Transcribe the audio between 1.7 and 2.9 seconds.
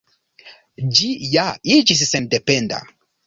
iĝis sendependa.